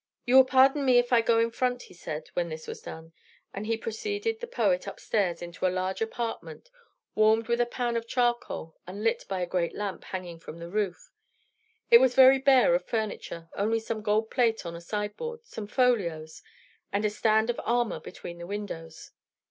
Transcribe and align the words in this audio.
"You 0.25 0.35
will 0.37 0.45
pardon 0.45 0.83
me 0.83 0.97
if 0.97 1.13
I 1.13 1.21
go 1.21 1.37
in 1.37 1.51
front," 1.51 1.83
he 1.83 1.93
said, 1.93 2.29
when 2.33 2.49
this 2.49 2.65
was 2.65 2.81
done; 2.81 3.13
and 3.53 3.67
he 3.67 3.77
preceded 3.77 4.39
the 4.39 4.47
poet 4.47 4.87
up 4.87 4.99
stairs 4.99 5.43
into 5.43 5.67
a 5.67 5.69
large 5.69 6.01
apartment, 6.01 6.71
warmed 7.13 7.47
with 7.47 7.61
a 7.61 7.67
pan 7.67 7.95
of 7.95 8.07
charcoal 8.07 8.73
and 8.87 9.03
lit 9.03 9.23
by 9.29 9.41
a 9.41 9.45
great 9.45 9.75
lamp 9.75 10.05
hanging 10.05 10.39
from 10.39 10.57
the 10.57 10.71
roof. 10.71 11.11
It 11.91 11.99
was 11.99 12.15
very 12.15 12.39
bare 12.39 12.73
of 12.73 12.83
furniture; 12.83 13.47
only 13.55 13.79
some 13.79 14.01
gold 14.01 14.31
plate 14.31 14.65
on 14.65 14.75
a 14.75 14.81
sideboard; 14.81 15.45
some 15.45 15.67
folios; 15.67 16.41
and 16.91 17.05
a 17.05 17.09
stand 17.11 17.51
of 17.51 17.61
armor 17.63 17.99
between 17.99 18.39
the 18.39 18.47
windows. 18.47 19.11